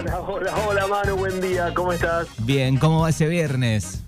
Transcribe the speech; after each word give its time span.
Hola, 0.00 0.20
hola, 0.20 0.54
hola 0.66 0.86
Manu, 0.86 1.16
buen 1.16 1.42
día, 1.42 1.74
¿cómo 1.74 1.92
estás? 1.92 2.26
Bien, 2.46 2.78
¿cómo 2.78 3.02
va 3.02 3.10
ese 3.10 3.28
viernes? 3.28 4.02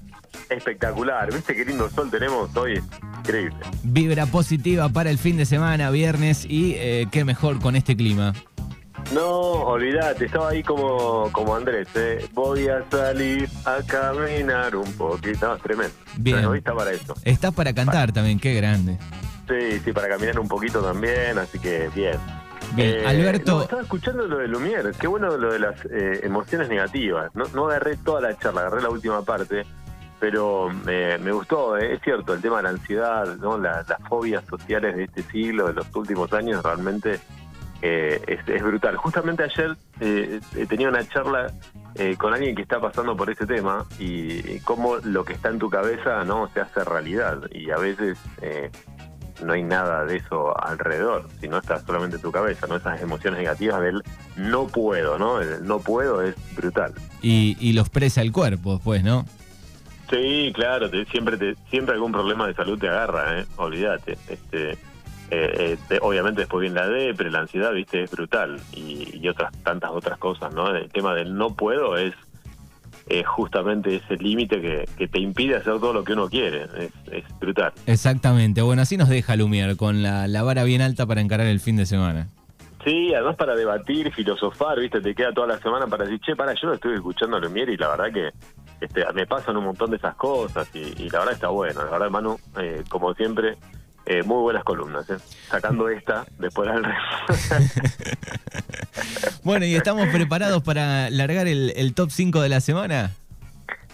Espectacular, 0.49 1.31
¿viste 1.31 1.55
qué 1.55 1.67
lindo 1.67 1.91
sol 1.91 2.11
tenemos 2.11 2.57
hoy? 2.57 2.83
Increíble. 3.19 3.59
Vibra 3.83 4.25
positiva 4.25 4.89
para 4.89 5.11
el 5.11 5.19
fin 5.19 5.37
de 5.37 5.45
semana, 5.45 5.91
viernes, 5.91 6.47
y 6.49 6.77
eh, 6.79 7.09
qué 7.13 7.27
mejor 7.27 7.61
con 7.61 7.77
este 7.77 7.95
clima. 7.95 8.33
No, 9.13 9.29
olvídate, 9.29 10.25
estaba 10.25 10.49
ahí 10.49 10.63
como, 10.63 11.31
como 11.31 11.55
Andrés, 11.55 11.89
¿eh? 11.95 12.27
Voy 12.33 12.69
a 12.69 12.83
salir 12.91 13.47
a 13.67 13.83
caminar 13.83 14.75
un 14.75 14.91
poquito, 14.95 15.47
no, 15.47 15.59
tremendo. 15.59 15.95
Bien. 16.17 16.47
Hoy 16.47 16.59
está 16.59 16.75
para 16.75 16.93
eso. 16.93 17.15
Estás 17.23 17.53
para 17.53 17.75
cantar 17.75 18.13
también, 18.13 18.41
qué 18.41 18.55
grande. 18.55 18.97
Sí, 19.47 19.79
sí, 19.85 19.93
para 19.93 20.09
caminar 20.09 20.41
un 20.41 20.49
poquito 20.49 20.81
también, 20.81 21.37
así 21.37 21.59
que 21.59 21.91
bien. 21.95 22.17
Bien, 22.75 22.89
Eh, 23.01 23.07
Alberto, 23.07 23.57
no, 23.57 23.63
estaba 23.63 23.83
escuchando 23.83 24.27
lo 24.27 24.39
de 24.39 24.49
Lumière, 24.49 24.93
qué 24.99 25.07
bueno 25.07 25.37
lo 25.37 25.53
de 25.53 25.59
las 25.59 25.85
eh, 25.87 26.21
emociones 26.23 26.69
negativas. 26.69 27.35
No, 27.35 27.45
no 27.55 27.67
agarré 27.69 27.97
toda 27.99 28.21
la 28.21 28.37
charla, 28.39 28.63
agarré 28.63 28.83
la 28.83 28.89
última 28.91 29.23
parte, 29.23 29.65
pero 30.19 30.71
me, 30.85 31.19
me 31.19 31.33
gustó, 31.33 31.77
eh, 31.77 31.95
es 31.95 32.03
cierto, 32.03 32.33
el 32.33 32.41
tema 32.41 32.59
de 32.59 32.63
la 32.65 32.69
ansiedad, 32.71 33.37
¿no? 33.37 33.59
La- 33.59 33.85
las 33.87 34.01
fobias 34.09 34.45
sociales 34.47 34.97
de 34.97 35.05
este 35.05 35.23
siglo, 35.25 35.67
de 35.69 35.75
los 35.75 35.95
últimos 35.95 36.33
años, 36.33 36.63
realmente 36.63 37.21
eh, 37.83 38.23
es, 38.27 38.49
es 38.49 38.63
brutal. 38.63 38.97
Justamente 38.97 39.43
ayer 39.43 39.77
eh, 40.01 40.41
eh, 40.57 40.67
tenía 40.67 40.89
una 40.89 41.07
charla 41.09 41.53
eh, 41.97 42.17
con 42.17 42.33
alguien 42.33 42.55
que 42.55 42.63
está 42.63 42.81
pasando 42.81 43.17
por 43.17 43.29
ese 43.29 43.45
tema 43.45 43.85
y, 43.99 44.39
y 44.55 44.61
cómo 44.61 44.97
lo 45.03 45.25
que 45.25 45.33
está 45.35 45.49
en 45.51 45.59
tu 45.59 45.69
cabeza 45.69 46.25
no 46.25 46.49
se 46.55 46.61
hace 46.61 46.85
realidad 46.85 47.41
y 47.51 47.71
a 47.71 47.77
veces 47.77 48.17
eh, 48.41 48.71
no 49.43 49.53
hay 49.53 49.63
nada 49.63 50.05
de 50.05 50.17
eso 50.17 50.55
alrededor, 50.65 51.29
sino 51.41 51.59
está 51.59 51.79
solamente 51.81 52.17
en 52.17 52.23
tu 52.23 52.33
cabeza, 52.33 52.67
no 52.67 52.77
esas 52.77 53.01
emociones 53.03 53.41
negativas 53.41 53.81
del 53.81 54.03
no 54.37 54.67
puedo, 54.67 55.19
¿no? 55.19 55.41
El 55.41 55.67
no 55.67 55.81
puedo 55.81 56.23
es 56.23 56.35
brutal. 56.55 56.93
y, 57.23 57.57
y 57.61 57.73
los 57.73 57.89
presa 57.89 58.21
el 58.23 58.33
cuerpo 58.33 58.75
después, 58.75 59.03
¿no? 59.05 59.27
Sí, 60.11 60.53
claro, 60.55 60.91
te- 60.91 61.05
siempre 61.07 61.37
te, 61.37 61.57
siempre 61.71 61.95
algún 61.95 62.13
problema 62.13 62.47
de 62.47 62.55
salud 62.55 62.79
te 62.79 62.89
agarra, 62.89 63.41
¿eh? 63.41 63.47
Olvídate. 63.57 64.19
Este, 64.29 64.73
eh, 64.73 64.77
eh, 65.31 65.79
te- 65.89 65.99
obviamente 66.03 66.43
después 66.43 66.61
viene 66.61 66.75
la 66.81 66.89
depre, 66.89 67.31
la 67.31 67.41
ansiedad, 67.41 67.73
viste, 67.73 68.03
es 68.03 68.11
brutal. 68.11 68.61
Y, 68.75 69.09
y 69.17 69.29
otras 69.29 69.53
tantas 69.63 69.91
otras 69.91 70.19
cosas, 70.19 70.53
¿no? 70.53 70.69
El 70.75 70.91
tema 70.91 71.15
del 71.15 71.35
no 71.35 71.55
puedo 71.55 71.97
es 71.97 72.13
eh, 73.09 73.25
justamente 73.25 73.97
ese 73.97 74.17
límite 74.17 74.61
que, 74.61 74.89
que 74.97 75.09
te 75.09 75.19
impide 75.21 75.57
hacer 75.57 75.75
todo 75.75 75.93
lo 75.93 76.05
que 76.05 76.13
uno 76.13 76.29
quiere. 76.29 76.65
Es, 76.79 76.93
es 77.11 77.39
brutal. 77.41 77.73
Exactamente. 77.87 78.63
Bueno, 78.63 78.83
así 78.83 78.97
nos 78.97 79.09
deja 79.09 79.37
Lumier, 79.37 79.77
con 79.77 80.03
la, 80.03 80.29
la 80.29 80.43
vara 80.43 80.65
bien 80.65 80.83
alta 80.83 81.07
para 81.07 81.21
encarar 81.21 81.47
el 81.47 81.61
fin 81.61 81.77
de 81.77 81.87
semana. 81.87 82.29
Sí, 82.85 83.15
además 83.15 83.37
para 83.37 83.55
debatir, 83.55 84.13
filosofar, 84.13 84.81
viste, 84.81 85.01
te 85.01 85.15
queda 85.15 85.33
toda 85.33 85.47
la 85.47 85.59
semana 85.59 85.87
para 85.87 86.05
decir, 86.05 86.21
che, 86.21 86.35
para, 86.35 86.53
yo 86.55 86.69
lo 86.69 86.75
estoy 86.75 86.95
escuchando 86.95 87.37
a 87.37 87.41
Lumier 87.41 87.69
y 87.69 87.77
la 87.77 87.89
verdad 87.89 88.13
que 88.13 88.31
este, 88.81 89.05
me 89.15 89.25
pasan 89.25 89.57
un 89.57 89.65
montón 89.65 89.91
de 89.91 89.99
esas 89.99 90.17
cosas 90.17 90.69
y, 90.75 90.81
y 91.01 91.09
la 91.09 91.21
verdad 91.21 91.35
está 91.35 91.49
bueno. 91.49 91.85
La 91.85 91.91
verdad, 91.91 92.11
Manu, 92.11 92.39
eh, 92.59 92.83
como 92.89 93.15
siempre, 93.15 93.57
eh, 94.07 94.23
muy 94.25 94.43
buenas 94.43 94.65
columnas, 94.65 95.09
¿eh? 95.11 95.17
Sacando 95.49 95.89
esta, 95.89 96.25
después 96.39 96.69
del 96.73 96.85
resto. 96.85 97.73
Bueno, 99.45 99.65
¿y 99.65 99.75
estamos 99.75 100.07
preparados 100.09 100.63
para 100.63 101.11
largar 101.11 101.49
el, 101.49 101.73
el 101.77 101.95
top 101.95 102.11
5 102.11 102.41
de 102.43 102.49
la 102.49 102.61
semana? 102.61 103.11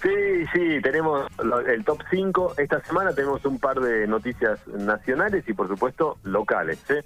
Sí, 0.03 0.11
sí, 0.53 0.81
tenemos 0.83 1.27
el 1.69 1.85
top 1.85 2.01
5. 2.11 2.55
Esta 2.59 2.81
semana 2.85 3.15
tenemos 3.15 3.45
un 3.47 3.59
par 3.59 3.81
de 3.81 4.07
noticias 4.07 4.59
nacionales 4.69 5.45
y, 5.49 5.55
por 5.55 5.69
supuesto, 5.69 6.19
locales. 6.25 6.79
¿eh? 6.91 7.03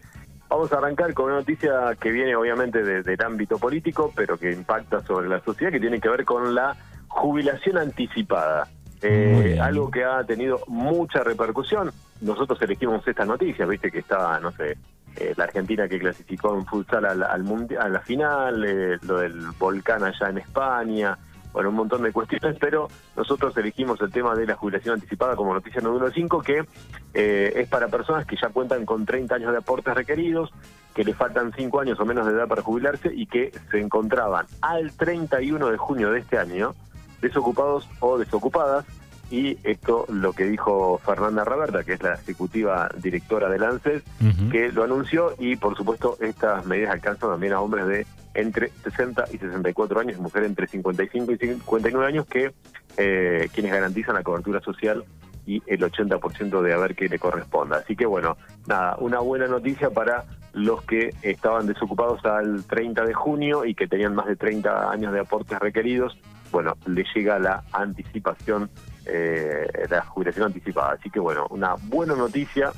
Vamos 0.48 0.72
a 0.72 0.78
arrancar 0.78 1.14
con 1.14 1.26
una 1.26 1.36
noticia 1.36 1.94
que 2.00 2.10
viene, 2.10 2.34
obviamente, 2.34 2.82
de- 2.82 3.02
del 3.02 3.22
ámbito 3.22 3.58
político, 3.58 4.12
pero 4.16 4.36
que 4.38 4.50
impacta 4.52 5.00
sobre 5.06 5.28
la 5.28 5.40
sociedad, 5.40 5.70
que 5.70 5.80
tiene 5.80 6.00
que 6.00 6.08
ver 6.08 6.24
con 6.24 6.54
la 6.54 6.76
jubilación 7.08 7.78
anticipada. 7.78 8.68
Eh, 9.02 9.58
algo 9.60 9.90
que 9.90 10.04
ha 10.04 10.22
tenido 10.24 10.60
mucha 10.68 11.22
repercusión. 11.24 11.90
Nosotros 12.20 12.60
elegimos 12.62 13.06
esta 13.06 13.24
noticia, 13.24 13.66
viste 13.66 13.90
que 13.90 13.98
estaba, 13.98 14.38
no 14.38 14.52
sé, 14.52 14.76
eh, 15.16 15.34
la 15.36 15.44
Argentina 15.44 15.88
que 15.88 15.98
clasificó 15.98 16.56
en 16.56 16.64
futsal 16.64 17.04
al, 17.04 17.22
al 17.22 17.42
mundi- 17.44 17.76
a 17.78 17.88
la 17.88 18.00
final, 18.00 18.64
eh, 18.64 18.98
lo 19.02 19.18
del 19.18 19.50
volcán 19.58 20.04
allá 20.04 20.28
en 20.30 20.38
España, 20.38 21.18
bueno, 21.52 21.68
un 21.68 21.74
montón 21.74 22.02
de 22.02 22.12
cuestiones, 22.12 22.56
pero 22.58 22.88
nosotros 23.14 23.54
elegimos 23.58 24.00
el 24.00 24.10
tema 24.10 24.34
de 24.34 24.46
la 24.46 24.54
jubilación 24.54 24.94
anticipada 24.94 25.36
como 25.36 25.52
noticia 25.52 25.82
número 25.82 26.10
5, 26.10 26.40
que 26.40 26.64
eh, 27.12 27.52
es 27.56 27.68
para 27.68 27.88
personas 27.88 28.24
que 28.24 28.36
ya 28.40 28.48
cuentan 28.48 28.86
con 28.86 29.04
30 29.04 29.34
años 29.34 29.52
de 29.52 29.58
aportes 29.58 29.94
requeridos, 29.94 30.50
que 30.94 31.04
le 31.04 31.12
faltan 31.12 31.52
5 31.54 31.80
años 31.80 32.00
o 32.00 32.06
menos 32.06 32.26
de 32.26 32.32
edad 32.32 32.48
para 32.48 32.62
jubilarse 32.62 33.10
y 33.14 33.26
que 33.26 33.52
se 33.70 33.80
encontraban 33.80 34.46
al 34.62 34.92
31 34.96 35.68
de 35.70 35.76
junio 35.76 36.10
de 36.10 36.20
este 36.20 36.38
año 36.38 36.74
desocupados 37.22 37.88
o 38.00 38.18
desocupadas. 38.18 38.84
Y 39.30 39.56
esto 39.64 40.04
lo 40.10 40.34
que 40.34 40.44
dijo 40.44 40.98
Fernanda 40.98 41.42
Raberta, 41.42 41.84
que 41.84 41.94
es 41.94 42.02
la 42.02 42.14
ejecutiva 42.14 42.90
directora 42.98 43.48
del 43.48 43.62
ANSES, 43.64 44.02
Ujú. 44.20 44.50
que 44.50 44.70
lo 44.72 44.84
anunció 44.84 45.32
y 45.38 45.56
por 45.56 45.74
supuesto 45.74 46.18
estas 46.20 46.66
medidas 46.66 46.92
alcanzan 46.92 47.30
también 47.30 47.54
a 47.54 47.60
hombres 47.62 47.86
de 47.86 48.06
entre 48.34 48.68
60 48.84 49.24
y 49.32 49.38
64 49.38 50.00
años 50.00 50.18
mujeres 50.18 50.50
entre 50.50 50.66
55 50.66 51.32
y 51.32 51.38
59 51.38 52.06
años 52.06 52.26
que 52.26 52.52
eh, 52.98 53.48
quienes 53.54 53.72
garantizan 53.72 54.16
la 54.16 54.22
cobertura 54.22 54.60
social 54.60 55.02
y 55.46 55.62
el 55.66 55.80
80% 55.80 56.60
de 56.60 56.72
haber 56.74 56.94
que 56.94 57.08
le 57.08 57.18
corresponda. 57.18 57.78
Así 57.78 57.96
que 57.96 58.04
bueno, 58.06 58.36
nada, 58.66 58.96
una 58.98 59.20
buena 59.20 59.46
noticia 59.48 59.88
para 59.88 60.24
los 60.52 60.82
que 60.82 61.14
estaban 61.22 61.66
desocupados 61.66 62.22
al 62.26 62.64
30 62.64 63.04
de 63.06 63.14
junio 63.14 63.64
y 63.64 63.74
que 63.74 63.88
tenían 63.88 64.14
más 64.14 64.26
de 64.26 64.36
30 64.36 64.90
años 64.90 65.12
de 65.14 65.20
aportes 65.20 65.58
requeridos. 65.58 66.18
Bueno, 66.52 66.76
le 66.86 67.04
llega 67.14 67.38
la 67.40 67.64
anticipación, 67.72 68.70
eh, 69.06 69.66
la 69.90 70.04
jubilación 70.04 70.46
anticipada. 70.46 70.92
Así 71.00 71.10
que 71.10 71.18
bueno, 71.18 71.46
una 71.50 71.74
buena 71.74 72.14
noticia 72.14 72.70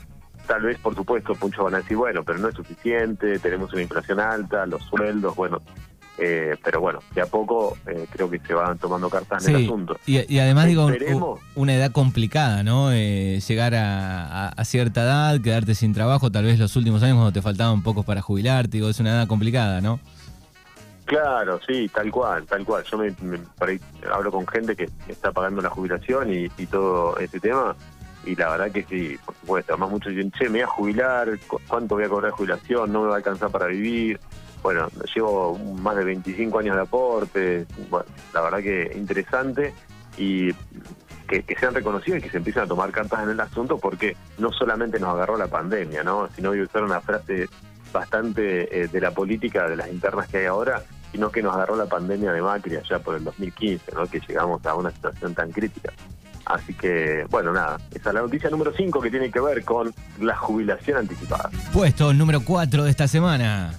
Tal 0.47 0.61
vez, 0.61 0.77
por 0.79 0.95
supuesto, 0.95 1.35
muchos 1.41 1.65
van 1.65 1.75
a 1.75 1.79
decir, 1.79 1.97
bueno, 1.97 2.23
pero 2.23 2.39
no 2.39 2.51
es 2.51 2.55
suficiente, 2.55 3.39
tenemos 3.39 3.73
una 3.73 3.81
inflación 3.81 4.21
alta, 4.21 4.67
los 4.67 4.83
sueldos, 4.83 5.35
bueno, 5.35 5.57
eh, 6.19 6.55
pero 6.63 6.83
bueno, 6.83 6.99
de 7.15 7.23
a 7.23 7.27
poco 7.27 7.79
eh, 7.87 8.07
creo 8.13 8.29
que 8.29 8.39
se 8.41 8.53
van 8.53 8.77
tomando 8.77 9.09
cartas 9.09 9.49
en 9.49 9.57
el 9.57 9.65
asunto. 9.65 9.97
y, 10.05 10.35
y 10.35 10.39
además 10.41 10.67
digo, 10.67 10.87
una 11.55 11.75
edad 11.75 11.93
complicada, 11.93 12.63
¿no? 12.63 12.93
Eh, 12.93 13.41
llegar 13.41 13.75
a, 13.75 14.27
a- 14.27 14.49
a 14.51 14.65
cierta 14.67 15.05
edad, 15.05 15.41
quedarte 15.41 15.75
sin 15.75 15.95
trabajo, 15.95 16.31
tal 16.31 16.45
vez 16.45 16.59
los 16.59 16.77
últimos 16.77 17.03
años 17.03 17.15
cuando 17.15 17.33
te 17.33 17.41
faltaban 17.41 17.83
pocos 17.83 18.05
para 18.05 18.21
jubilarte, 18.21 18.77
digo, 18.77 18.91
es 18.91 19.01
una 19.01 19.13
edad 19.13 19.27
complicada, 19.27 19.81
¿no? 19.81 19.99
Claro, 21.05 21.61
sí, 21.67 21.89
tal 21.93 22.11
cual, 22.11 22.47
tal 22.47 22.65
cual. 22.65 22.83
Yo 22.85 22.97
me, 22.99 23.13
por 23.13 23.69
ahí 23.69 23.79
hablo 24.11 24.33
con 24.33 24.47
gente 24.47 24.75
que 24.75 24.89
está 25.09 25.33
pagando 25.33 25.61
la 25.61 25.69
jubilación 25.71 26.33
y, 26.33 26.49
todo 26.67 27.19
ese 27.19 27.39
tema, 27.41 27.77
y 28.25 28.35
la 28.37 28.51
verdad 28.51 28.71
que 28.73 28.85
sí, 28.85 29.19
por 29.25 29.35
supuesto. 29.35 29.73
Además, 29.75 29.91
muchos 29.91 30.15
dicen, 30.15 30.31
che, 30.33 30.45
me 30.45 30.51
voy 30.53 30.61
a 30.63 30.67
jubilar, 30.67 31.39
¿cu- 31.47 31.61
¿cuánto 31.69 31.97
voy 31.97 32.05
a 32.05 32.09
cobrar 32.09 32.31
jubilación? 32.33 32.91
No 32.91 33.03
me 33.03 33.09
va 33.09 33.15
a 33.15 33.17
alcanzar 33.19 33.51
para 33.51 33.67
vivir. 33.67 34.19
Bueno, 34.63 34.89
llevo 35.15 35.59
más 35.59 35.95
de 35.97 36.05
25 36.05 36.59
años 36.59 36.75
de 36.77 36.83
aporte. 36.83 37.67
La 38.33 38.41
verdad 38.41 38.61
que 38.61 38.93
interesante 38.97 39.75
y 40.17 40.55
que, 41.29 41.43
que 41.43 41.55
sean 41.57 41.75
reconocidos 41.75 42.21
y 42.21 42.23
que 42.23 42.31
se 42.31 42.39
empiecen 42.39 42.63
a 42.63 42.67
tomar 42.67 42.91
cartas 42.91 43.25
en 43.25 43.29
el 43.31 43.41
asunto 43.41 43.77
porque 43.79 44.17
no 44.39 44.51
solamente 44.53 44.99
nos 44.99 45.11
agarró 45.15 45.37
la 45.37 45.49
pandemia, 45.49 46.03
¿no? 46.03 46.31
Sino 46.35 46.49
voy 46.49 46.61
a 46.61 46.65
usar 46.65 46.83
una 46.83 47.03
frase 47.03 47.47
bastante 47.95 48.83
eh, 48.83 48.89
de 48.89 49.01
la 49.01 49.13
política, 49.13 49.67
de 49.69 49.77
las 49.77 49.89
internas 49.89 50.29
que 50.29 50.39
hay 50.39 50.47
ahora, 50.47 50.83
sino 51.13 51.31
que 51.31 51.43
nos 51.43 51.55
agarró 51.55 51.77
la 51.77 51.87
pandemia 51.87 52.33
de 52.33 52.43
Macri 52.43 52.77
allá 52.77 52.99
por 52.99 53.15
el 53.15 53.25
2015, 53.25 53.93
¿no? 53.93 54.07
Que 54.07 54.21
llegamos 54.21 54.67
a 54.67 54.75
una 54.75 54.91
situación 54.91 55.33
tan 55.33 55.51
crítica. 55.53 55.93
Así 56.45 56.75
que, 56.75 57.25
bueno, 57.31 57.53
nada, 57.53 57.79
esa 57.93 58.11
es 58.11 58.15
la 58.15 58.21
noticia 58.21 58.51
número 58.51 58.73
5 58.77 59.01
que 59.01 59.11
tiene 59.11 59.31
que 59.31 59.41
ver 59.41 59.65
con 59.65 59.95
la 60.21 60.37
jubilación 60.37 60.99
anticipada. 60.99 61.49
Puesto 61.73 62.13
número 62.13 62.41
4 62.45 62.85
de 62.85 62.91
esta 62.91 63.09
semana. 63.09 63.73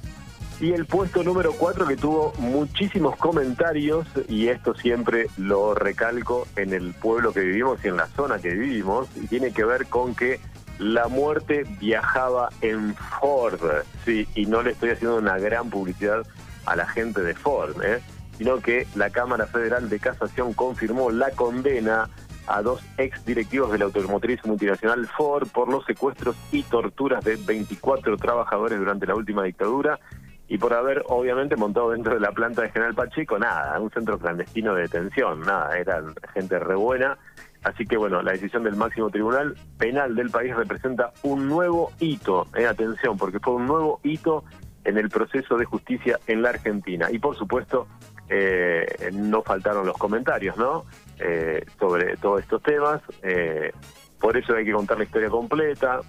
Y 0.61 0.71
el 0.71 0.85
puesto 0.85 1.21
número 1.21 1.51
4 1.51 1.85
que 1.85 1.97
tuvo 1.97 2.33
muchísimos 2.39 3.17
comentarios, 3.17 4.07
y 4.29 4.47
esto 4.47 4.73
siempre 4.73 5.27
lo 5.37 5.75
recalco 5.75 6.47
en 6.55 6.73
el 6.73 6.93
pueblo 6.93 7.33
que 7.33 7.41
vivimos 7.41 7.83
y 7.83 7.89
en 7.89 7.97
la 7.97 8.07
zona 8.07 8.39
que 8.39 8.53
vivimos, 8.53 9.09
y 9.21 9.27
tiene 9.27 9.51
que 9.51 9.65
ver 9.65 9.87
con 9.87 10.15
que 10.15 10.39
la 10.79 11.07
muerte 11.07 11.63
viajaba 11.79 12.49
en 12.61 12.95
Ford, 12.95 13.59
sí, 14.03 14.27
y 14.35 14.45
no 14.45 14.61
le 14.61 14.71
estoy 14.71 14.91
haciendo 14.91 15.17
una 15.17 15.37
gran 15.37 15.69
publicidad 15.69 16.25
a 16.65 16.75
la 16.75 16.87
gente 16.87 17.21
de 17.21 17.33
Ford, 17.33 17.81
¿eh? 17.83 18.01
sino 18.37 18.59
que 18.59 18.87
la 18.95 19.09
Cámara 19.09 19.47
Federal 19.47 19.89
de 19.89 19.99
Casación 19.99 20.53
confirmó 20.53 21.11
la 21.11 21.31
condena 21.31 22.09
a 22.47 22.61
dos 22.61 22.81
ex 22.97 23.25
directivos 23.25 23.71
de 23.71 23.79
la 23.79 23.85
automotriz 23.85 24.45
multinacional 24.45 25.07
Ford 25.07 25.47
por 25.47 25.69
los 25.69 25.85
secuestros 25.85 26.35
y 26.51 26.63
torturas 26.63 27.23
de 27.23 27.37
24 27.37 28.17
trabajadores 28.17 28.77
durante 28.77 29.07
la 29.07 29.15
última 29.15 29.43
dictadura 29.43 29.99
y 30.47 30.57
por 30.57 30.73
haber 30.73 31.03
obviamente 31.07 31.55
montado 31.55 31.91
dentro 31.91 32.13
de 32.13 32.19
la 32.19 32.31
planta 32.31 32.61
de 32.61 32.69
General 32.69 32.93
Pacheco, 32.93 33.39
nada, 33.39 33.79
un 33.79 33.89
centro 33.89 34.19
clandestino 34.19 34.75
de 34.75 34.83
detención, 34.83 35.41
nada, 35.41 35.75
eran 35.77 36.13
gente 36.33 36.59
re 36.59 36.75
buena. 36.75 37.17
Así 37.65 37.85
que 37.85 37.97
bueno, 37.97 38.21
la 38.21 38.33
decisión 38.33 38.63
del 38.63 38.75
máximo 38.75 39.09
tribunal 39.09 39.55
penal 39.79 40.15
del 40.15 40.29
país 40.29 40.55
representa 40.55 41.11
un 41.23 41.49
nuevo 41.49 41.91
hito, 41.99 42.47
eh, 42.55 42.67
atención, 42.67 43.17
porque 43.17 43.39
fue 43.39 43.55
un 43.55 43.65
nuevo 43.65 43.99
hito 44.03 44.43
en 44.83 44.99
el 44.99 45.09
proceso 45.09 45.57
de 45.57 45.65
justicia 45.65 46.19
en 46.27 46.43
la 46.43 46.49
Argentina. 46.49 47.09
Y 47.11 47.17
por 47.17 47.35
supuesto, 47.35 47.87
eh, 48.29 49.09
no 49.13 49.41
faltaron 49.41 49.87
los 49.87 49.97
comentarios, 49.97 50.55
¿no? 50.57 50.85
Eh, 51.19 51.65
sobre 51.79 52.17
todos 52.17 52.41
estos 52.41 52.61
temas. 52.61 53.01
Eh, 53.23 53.71
por 54.19 54.37
eso 54.37 54.55
hay 54.55 54.63
que 54.63 54.71
contar 54.71 54.99
la 54.99 55.05
historia 55.05 55.29
completa. 55.29 56.01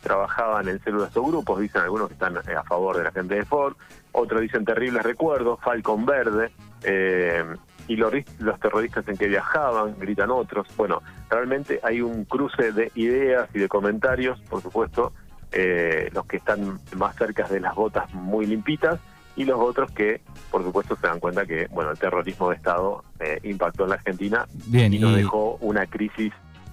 trabajaban 0.00 0.66
en 0.68 0.82
células 0.82 1.14
o 1.14 1.22
grupos, 1.24 1.60
dicen 1.60 1.82
algunos 1.82 2.08
que 2.08 2.14
están 2.14 2.38
a 2.38 2.62
favor 2.64 2.96
de 2.96 3.04
la 3.04 3.12
gente 3.12 3.34
de 3.34 3.44
Ford, 3.44 3.76
otros 4.12 4.40
dicen 4.40 4.64
terribles 4.64 5.02
recuerdos, 5.02 5.60
Falcon 5.60 6.06
Verde, 6.06 6.50
y 7.88 7.96
los, 7.96 8.12
los 8.38 8.60
terroristas 8.60 9.06
en 9.08 9.16
que 9.16 9.28
viajaban, 9.28 9.96
gritan 9.98 10.30
otros. 10.30 10.66
Bueno, 10.76 11.02
realmente 11.30 11.80
hay 11.82 12.00
un 12.00 12.24
cruce 12.24 12.72
de 12.72 12.90
ideas 12.94 13.48
y 13.54 13.58
de 13.58 13.68
comentarios, 13.68 14.40
por 14.48 14.62
supuesto, 14.62 15.12
los 16.12 16.26
que 16.26 16.36
están 16.36 16.80
más 16.96 17.16
cerca 17.16 17.48
de 17.48 17.60
las 17.60 17.74
botas 17.74 18.12
muy 18.12 18.46
limpitas 18.46 19.00
y 19.36 19.44
los 19.44 19.60
otros 19.60 19.90
que, 19.92 20.22
por 20.50 20.64
supuesto, 20.64 20.96
se 20.96 21.06
dan 21.06 21.20
cuenta 21.20 21.44
que 21.44 21.68
bueno 21.70 21.90
el 21.90 21.98
terrorismo 21.98 22.48
de 22.48 22.56
Estado 22.56 23.04
eh, 23.20 23.38
impactó 23.44 23.84
en 23.84 23.90
la 23.90 23.96
Argentina 23.96 24.46
y 24.72 24.98
nos 24.98 25.14
dejó 25.14 25.58
una 25.60 25.86
crisis 25.86 26.32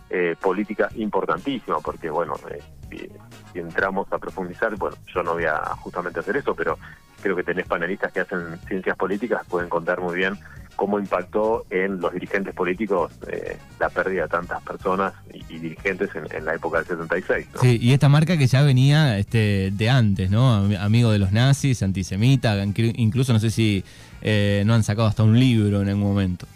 eh, 0.10 0.36
política 0.40 0.90
importantísima, 0.96 1.80
porque 1.80 2.10
bueno, 2.10 2.36
eh, 2.50 3.10
si, 3.52 3.60
entramos 3.60 4.12
a 4.12 4.18
profundizar, 4.18 4.76
bueno, 4.78 4.96
yo 5.14 5.24
no 5.24 5.34
voy 5.34 5.46
a 5.46 5.58
justamente 5.76 6.20
hacer 6.20 6.38
eso, 6.38 6.56
pero 6.56 6.78
creo 7.22 7.36
que 7.36 7.44
tenés 7.44 7.68
panelistas 7.68 8.12
que 8.12 8.22
hacen 8.22 8.58
ciencias 8.68 8.96
políticas, 8.96 9.46
pueden 9.48 9.70
contar 9.70 10.00
muy 10.00 10.16
bien 10.16 10.38
cómo 10.84 11.00
impactó 11.00 11.66
en 11.70 12.02
los 12.02 12.12
dirigentes 12.12 12.54
políticos 12.54 13.14
eh, 13.32 13.58
la 13.80 13.88
pérdida 13.88 14.24
de 14.24 14.28
tantas 14.28 14.62
personas 14.64 15.14
y, 15.34 15.58
dirigentes 15.58 16.10
en, 16.14 16.44
la 16.44 16.56
época 16.56 16.80
del 16.80 16.88
76. 16.88 17.48
Sí, 17.62 17.80
y 17.82 17.94
esta 17.94 18.10
marca 18.10 18.36
que 18.36 18.48
ya 18.48 18.64
venía 18.64 19.18
este, 19.18 19.72
de 19.72 19.90
antes, 19.90 20.30
¿no? 20.30 20.54
Amigo 20.78 21.10
de 21.10 21.20
los 21.20 21.32
nazis, 21.32 21.82
antisemita, 21.84 22.62
incluso 22.66 23.32
no 23.32 23.40
sé 23.40 23.50
si 23.50 23.86
eh, 24.22 24.64
no 24.66 24.74
han 24.74 24.84
sacado 24.84 25.08
hasta 25.08 25.24
un 25.24 25.40
libro 25.40 25.82
en 25.82 25.88
algún 25.88 26.04
momento. 26.04 26.48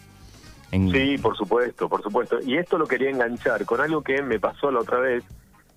Sí, 0.71 1.17
por 1.21 1.37
supuesto, 1.37 1.87
por 1.87 2.03
supuesto. 2.03 2.39
Y 2.45 2.57
esto 2.57 2.77
lo 2.77 2.85
quería 2.85 3.09
enganchar 3.09 3.63
con 3.63 3.79
algo 3.79 4.01
que 4.01 4.21
me 4.21 4.41
pasó 4.41 4.71
la 4.71 4.81
otra 4.81 4.99
vez. 4.99 5.23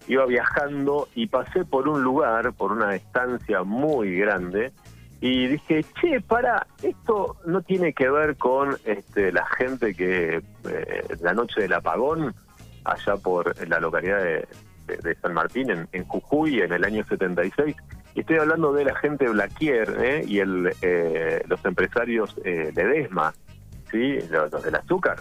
Iba 0.08 0.26
viajando 0.26 1.06
y 1.14 1.28
pasé 1.28 1.64
por 1.64 1.86
un 1.86 2.02
lugar, 2.02 2.52
por 2.54 2.72
una 2.72 2.96
estancia 2.96 3.62
muy 3.62 4.16
grande, 4.16 4.72
y 5.20 5.48
dije, 5.48 5.84
che, 6.00 6.20
para, 6.22 6.66
esto 6.82 7.36
no 7.44 7.60
tiene 7.60 7.92
que 7.92 8.08
ver 8.08 8.36
con 8.36 8.78
este, 8.86 9.30
la 9.32 9.44
gente 9.44 9.94
que 9.94 10.36
eh, 10.36 11.04
la 11.20 11.34
noche 11.34 11.60
del 11.60 11.74
apagón, 11.74 12.34
allá 12.84 13.16
por 13.18 13.68
la 13.68 13.80
localidad 13.80 14.22
de, 14.22 14.46
San 15.20 15.34
Martín, 15.34 15.70
en, 15.92 16.04
Jujuy, 16.04 16.62
en 16.62 16.72
el 16.72 16.84
año 16.84 17.04
76. 17.04 17.76
Y 18.14 18.20
estoy 18.20 18.38
hablando 18.38 18.72
de 18.72 18.84
la 18.84 18.94
gente 18.96 19.28
Blaquier 19.28 19.96
¿eh? 20.00 20.24
y 20.26 20.40
el, 20.40 20.72
eh, 20.82 21.44
los 21.46 21.64
empresarios 21.64 22.34
eh, 22.44 22.72
de 22.74 22.84
Desma, 22.86 23.32
¿sí? 23.90 24.18
Los, 24.30 24.50
del 24.64 24.74
azúcar. 24.74 25.20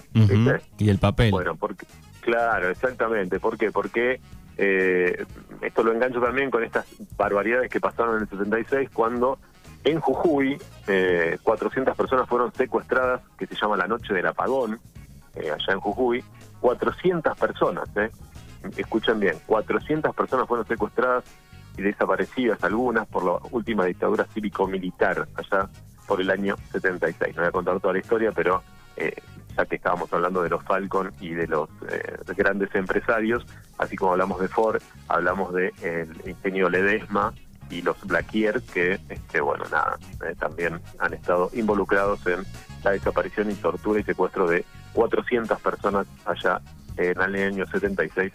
Y 0.79 0.89
el 0.89 0.97
papel. 0.97 1.29
Bueno, 1.29 1.55
porque, 1.55 1.85
claro, 2.21 2.69
exactamente. 2.69 3.39
¿Por 3.39 3.57
qué? 3.57 3.69
Porque 3.69 4.19
esto 4.57 5.83
lo 5.83 5.93
engancho 5.93 6.19
también 6.19 6.49
con 6.49 6.63
estas 6.63 6.85
barbaridades 7.15 7.69
que 7.69 7.79
pasaron 7.79 8.15
en 8.15 8.21
el 8.23 8.29
76 8.29 8.89
cuando 8.91 9.39
en 9.83 9.99
Jujuy, 9.99 10.57
eh, 10.87 11.37
400 11.43 11.95
personas 11.95 12.27
fueron 12.27 12.53
secuestradas, 12.53 13.21
que 13.37 13.47
se 13.47 13.55
llama 13.55 13.77
la 13.77 13.87
noche 13.87 14.13
del 14.13 14.27
apagón, 14.27 14.79
eh, 15.35 15.51
allá 15.51 15.73
en 15.73 15.79
Jujuy. 15.79 16.23
400 16.59 17.37
personas, 17.37 17.89
eh. 17.95 18.09
escuchen 18.75 19.19
bien, 19.19 19.35
400 19.45 20.13
personas 20.13 20.47
fueron 20.47 20.67
secuestradas 20.67 21.23
y 21.77 21.81
desaparecidas 21.81 22.61
algunas 22.63 23.07
por 23.07 23.23
la 23.23 23.37
última 23.51 23.85
dictadura 23.85 24.25
cívico-militar, 24.25 25.27
allá 25.35 25.69
por 26.07 26.19
el 26.19 26.29
año 26.29 26.55
76. 26.71 27.35
No 27.35 27.41
voy 27.43 27.49
a 27.49 27.51
contar 27.51 27.79
toda 27.79 27.93
la 27.93 27.99
historia, 27.99 28.31
pero 28.33 28.61
eh, 28.97 29.15
ya 29.55 29.65
que 29.65 29.75
estábamos 29.75 30.11
hablando 30.11 30.41
de 30.41 30.49
los 30.49 30.63
Falcon 30.63 31.13
y 31.21 31.29
de 31.29 31.47
los 31.47 31.69
eh, 31.89 32.17
grandes 32.35 32.73
empresarios, 32.75 33.45
así 33.77 33.95
como 33.95 34.11
hablamos 34.11 34.41
de 34.41 34.47
Ford, 34.47 34.81
hablamos 35.07 35.53
del 35.53 35.71
de, 35.79 36.31
ingenio 36.31 36.69
Ledesma, 36.69 37.33
y 37.69 37.81
los 37.81 37.99
Blackier 38.05 38.61
que, 38.61 38.99
este, 39.09 39.41
bueno, 39.41 39.65
nada, 39.71 39.97
eh, 40.25 40.35
también 40.39 40.79
han 40.99 41.13
estado 41.13 41.49
involucrados 41.53 42.25
en 42.27 42.45
la 42.83 42.91
desaparición 42.91 43.51
y 43.51 43.55
tortura 43.55 43.99
y 43.99 44.03
secuestro 44.03 44.47
de 44.47 44.65
400 44.93 45.59
personas 45.61 46.07
allá 46.25 46.61
en 46.97 47.21
el 47.21 47.35
año 47.35 47.65
76 47.65 48.31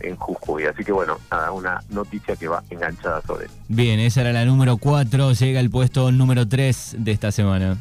en 0.00 0.16
Jujuy. 0.16 0.64
Así 0.64 0.84
que 0.84 0.92
bueno, 0.92 1.18
nada, 1.30 1.52
una 1.52 1.80
noticia 1.90 2.36
que 2.36 2.48
va 2.48 2.62
enganchada 2.70 3.20
sobre 3.22 3.46
eso. 3.46 3.54
Bien, 3.68 4.00
esa 4.00 4.22
era 4.22 4.32
la 4.32 4.44
número 4.44 4.76
4, 4.76 5.32
llega 5.32 5.60
el 5.60 5.70
puesto 5.70 6.10
número 6.12 6.48
3 6.48 6.96
de 6.98 7.12
esta 7.12 7.32
semana. 7.32 7.76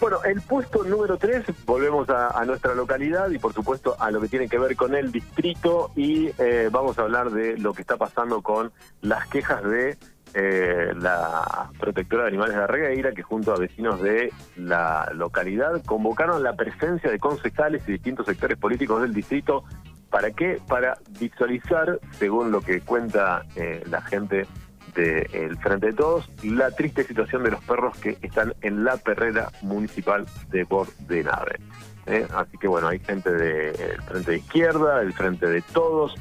Bueno, 0.00 0.24
el 0.24 0.40
puesto 0.40 0.82
número 0.82 1.18
3, 1.18 1.44
volvemos 1.66 2.08
a, 2.08 2.42
nuestra 2.46 2.74
localidad 2.74 3.28
y 3.30 3.38
por 3.38 3.52
supuesto 3.52 3.96
a 3.98 4.10
lo 4.10 4.18
que 4.22 4.28
tiene 4.28 4.48
que 4.48 4.58
ver 4.58 4.74
con 4.74 4.94
el 4.94 5.12
distrito 5.12 5.92
y 5.94 6.30
eh, 6.38 6.70
vamos 6.72 6.98
a 6.98 7.02
hablar 7.02 7.30
de 7.30 7.58
lo 7.58 7.74
que 7.74 7.82
está 7.82 7.98
pasando 7.98 8.40
con 8.40 8.72
las 9.02 9.28
quejas 9.28 9.62
de 9.62 9.98
eh, 10.34 10.92
la 10.96 11.70
protectora 11.78 12.24
de 12.24 12.28
animales 12.28 12.56
de 12.56 12.66
Regueira, 12.66 13.12
que 13.12 13.22
junto 13.22 13.52
a 13.52 13.58
vecinos 13.58 14.00
de 14.00 14.32
la 14.56 15.10
localidad 15.14 15.82
convocaron 15.84 16.42
la 16.42 16.54
presencia 16.54 17.10
de 17.10 17.18
concejales 17.18 17.82
y 17.88 17.92
distintos 17.92 18.26
sectores 18.26 18.58
políticos 18.58 19.02
del 19.02 19.12
distrito. 19.12 19.64
¿Para 20.10 20.30
qué? 20.32 20.60
Para 20.68 20.98
visualizar, 21.18 21.98
según 22.12 22.50
lo 22.50 22.60
que 22.60 22.80
cuenta 22.80 23.44
eh, 23.56 23.82
la 23.88 24.02
gente 24.02 24.46
del 24.94 25.56
Frente 25.58 25.86
de 25.86 25.92
Todos, 25.92 26.28
la 26.42 26.70
triste 26.72 27.04
situación 27.04 27.44
de 27.44 27.52
los 27.52 27.62
perros 27.64 27.96
que 27.98 28.18
están 28.22 28.54
en 28.60 28.84
la 28.84 28.96
perrera 28.96 29.50
municipal 29.62 30.26
de 30.50 30.64
Bordenave. 30.64 31.60
¿eh? 32.06 32.26
Así 32.34 32.58
que 32.58 32.68
bueno, 32.68 32.88
hay 32.88 32.98
gente 32.98 33.30
del 33.32 34.02
Frente 34.02 34.30
de 34.32 34.36
Izquierda, 34.38 34.98
del 34.98 35.12
Frente 35.12 35.46
de 35.46 35.62
Todos, 35.62 36.16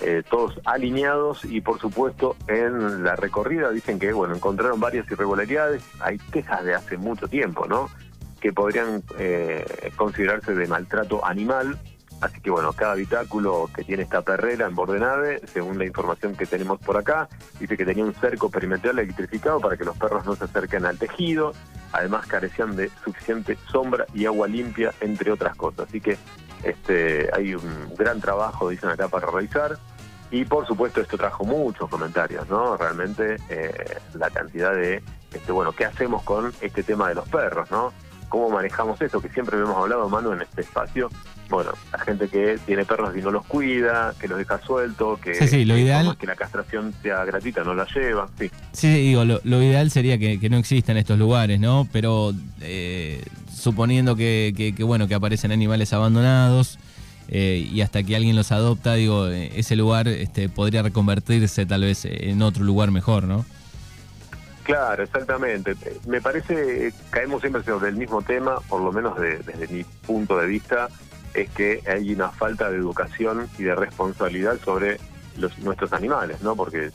eh, 0.00 0.22
todos 0.28 0.60
alineados 0.64 1.44
y 1.44 1.60
por 1.60 1.78
supuesto 1.80 2.36
en 2.48 3.04
la 3.04 3.14
recorrida 3.16 3.70
dicen 3.70 3.98
que 3.98 4.12
bueno 4.12 4.34
encontraron 4.34 4.80
varias 4.80 5.08
irregularidades, 5.10 5.84
hay 6.00 6.18
quejas 6.18 6.64
de 6.64 6.74
hace 6.74 6.96
mucho 6.96 7.28
tiempo, 7.28 7.66
¿no? 7.66 7.88
Que 8.40 8.52
podrían 8.52 9.02
eh, 9.18 9.64
considerarse 9.96 10.54
de 10.54 10.66
maltrato 10.66 11.24
animal, 11.24 11.78
así 12.20 12.40
que 12.40 12.50
bueno, 12.50 12.72
cada 12.72 12.92
habitáculo 12.92 13.70
que 13.74 13.84
tiene 13.84 14.02
esta 14.02 14.22
perrera 14.22 14.66
en 14.66 14.74
Bordenave, 14.74 15.40
según 15.46 15.78
la 15.78 15.86
información 15.86 16.34
que 16.34 16.46
tenemos 16.46 16.80
por 16.80 16.96
acá, 16.96 17.28
dice 17.60 17.76
que 17.76 17.84
tenía 17.84 18.04
un 18.04 18.14
cerco 18.14 18.50
perimetral 18.50 18.98
electrificado 18.98 19.60
para 19.60 19.76
que 19.76 19.84
los 19.84 19.96
perros 19.96 20.26
no 20.26 20.34
se 20.34 20.44
acerquen 20.44 20.84
al 20.86 20.98
tejido, 20.98 21.52
además 21.92 22.26
carecían 22.26 22.74
de 22.74 22.90
suficiente 23.04 23.56
sombra 23.70 24.06
y 24.12 24.26
agua 24.26 24.48
limpia, 24.48 24.92
entre 25.00 25.30
otras 25.30 25.54
cosas, 25.56 25.88
así 25.88 26.00
que 26.00 26.18
este, 26.64 27.28
hay 27.32 27.54
un 27.54 27.94
gran 27.96 28.20
trabajo, 28.20 28.70
dicen 28.70 28.90
acá, 28.90 29.08
para 29.08 29.26
realizar. 29.26 29.78
Y 30.34 30.44
por 30.44 30.66
supuesto 30.66 31.00
esto 31.00 31.16
trajo 31.16 31.44
muchos 31.44 31.88
comentarios, 31.88 32.48
¿no? 32.48 32.76
Realmente 32.76 33.36
eh, 33.48 33.72
la 34.14 34.28
cantidad 34.30 34.74
de, 34.74 35.00
este, 35.32 35.52
bueno, 35.52 35.70
¿qué 35.70 35.84
hacemos 35.84 36.24
con 36.24 36.52
este 36.60 36.82
tema 36.82 37.08
de 37.08 37.14
los 37.14 37.28
perros, 37.28 37.70
¿no? 37.70 37.92
¿Cómo 38.28 38.50
manejamos 38.50 39.00
eso? 39.00 39.20
Que 39.20 39.28
siempre 39.28 39.56
hemos 39.56 39.76
hablado, 39.76 40.08
Manu, 40.08 40.32
en 40.32 40.42
este 40.42 40.62
espacio. 40.62 41.08
Bueno, 41.48 41.70
la 41.92 42.00
gente 42.00 42.26
que 42.26 42.58
tiene 42.66 42.84
perros 42.84 43.16
y 43.16 43.20
no 43.20 43.30
los 43.30 43.46
cuida, 43.46 44.12
que 44.18 44.26
los 44.26 44.36
deja 44.38 44.58
sueltos, 44.58 45.20
que, 45.20 45.34
sí, 45.46 45.64
lo 45.64 45.78
ideal... 45.78 46.16
que 46.18 46.26
la 46.26 46.34
castración 46.34 46.92
sea 47.00 47.24
gratuita, 47.24 47.62
no 47.62 47.76
la 47.76 47.86
lleva, 47.94 48.26
sí. 48.36 48.50
Sí, 48.72 48.88
digo, 48.92 49.24
lo, 49.24 49.62
ideal 49.62 49.92
sería 49.92 50.18
que, 50.18 50.48
no 50.50 50.56
existan 50.56 50.96
estos 50.96 51.16
lugares, 51.16 51.60
¿no? 51.60 51.86
Pero 51.92 52.32
eh, 52.60 53.22
suponiendo 53.54 54.16
que, 54.16 54.74
bueno, 54.80 55.06
que 55.06 55.14
aparecen 55.14 55.52
animales 55.52 55.92
abandonados 55.92 56.80
eh, 57.28 57.68
y 57.70 57.80
hasta 57.80 58.02
que 58.02 58.16
alguien 58.16 58.36
los 58.36 58.52
adopta, 58.52 58.94
digo, 58.94 59.28
eh, 59.28 59.52
ese 59.56 59.76
lugar 59.76 60.08
este, 60.08 60.48
podría 60.48 60.82
reconvertirse 60.82 61.66
tal 61.66 61.82
vez 61.82 62.04
en 62.04 62.42
otro 62.42 62.64
lugar 62.64 62.90
mejor, 62.90 63.24
¿no? 63.24 63.44
Claro, 64.64 65.02
exactamente. 65.02 65.76
Me 66.06 66.20
parece, 66.22 66.92
caemos 67.10 67.42
siempre 67.42 67.62
sobre 67.62 67.90
el 67.90 67.96
mismo 67.96 68.22
tema, 68.22 68.60
por 68.68 68.80
lo 68.80 68.92
menos 68.92 69.18
desde 69.18 69.68
mi 69.68 69.84
punto 70.06 70.38
de 70.38 70.46
vista, 70.46 70.88
es 71.34 71.50
que 71.50 71.82
hay 71.86 72.12
una 72.14 72.30
falta 72.30 72.70
de 72.70 72.78
educación 72.78 73.48
y 73.58 73.64
de 73.64 73.74
responsabilidad 73.74 74.58
sobre 74.64 74.98
los, 75.36 75.58
nuestros 75.58 75.92
animales, 75.92 76.40
¿no? 76.42 76.56
Porque, 76.56 76.88
o 76.88 76.92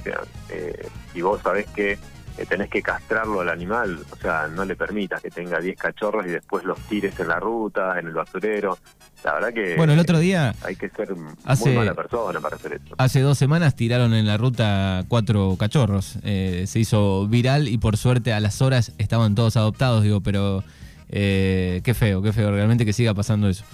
eh, 0.50 0.88
si 1.14 1.22
vos 1.22 1.42
sabés 1.44 1.68
que 1.68 2.00
eh, 2.40 2.46
tenés 2.46 2.70
que 2.70 2.82
castrarlo 2.82 3.42
al 3.42 3.50
animal, 3.50 4.00
o 4.10 4.16
sea, 4.16 4.48
no 4.48 4.64
le 4.64 4.76
permitas 4.78 5.22
que 5.22 5.30
tenga 5.30 5.60
10 5.60 5.78
cachorros 5.78 6.26
y 6.26 6.30
después 6.30 6.64
los 6.64 6.80
tires 6.88 7.20
en 7.20 7.28
la 7.28 7.38
ruta, 7.38 8.00
en 8.00 8.08
el 8.08 8.14
basurero. 8.14 8.78
La 9.26 9.34
verdad 9.34 9.54
que 9.54 9.76
bueno, 9.76 9.92
el 9.92 10.00
otro 10.00 10.20
día 10.20 10.56
hay 10.64 10.78
que 10.78 10.90
ser 10.90 11.14
muy 11.14 11.76
mala 11.76 11.94
persona 11.94 12.40
para 12.40 12.56
hacer 12.56 12.74
eso. 12.74 12.96
Hace 12.98 13.20
dos 13.20 13.38
semanas 13.38 13.76
tiraron 13.76 14.14
en 14.14 14.26
la 14.26 14.38
ruta 14.38 15.04
cuatro 15.10 15.58
cachorros. 15.60 16.18
Eh, 16.24 16.64
se 16.66 16.80
hizo 16.80 17.28
viral 17.28 17.68
y 17.68 17.78
por 17.78 17.98
suerte 17.98 18.32
a 18.32 18.40
las 18.40 18.62
horas 18.62 18.94
estaban 18.98 19.36
todos 19.36 19.58
adoptados, 19.58 20.04
digo, 20.04 20.22
pero 20.22 20.64
eh, 21.10 21.82
qué 21.84 21.94
feo, 21.94 22.22
qué 22.22 22.32
feo, 22.32 22.52
realmente 22.52 22.86
que 22.86 22.94
siga 22.94 23.14
pasando 23.14 23.50
eso. 23.50 23.66